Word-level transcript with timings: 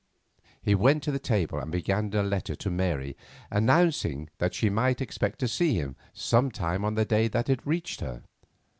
He 0.63 0.73
went 0.73 1.03
to 1.03 1.11
the 1.11 1.19
table 1.19 1.59
and 1.59 1.71
began 1.71 2.11
a 2.15 2.23
letter 2.23 2.55
to 2.55 2.71
Mary 2.71 3.15
announcing 3.51 4.31
that 4.39 4.55
she 4.55 4.67
might 4.67 4.99
expect 4.99 5.37
to 5.41 5.47
see 5.47 5.75
him 5.75 5.95
sometime 6.11 6.83
on 6.83 6.95
the 6.95 7.05
day 7.05 7.27
that 7.27 7.49
it 7.51 7.63
reached 7.67 8.01
her. 8.01 8.23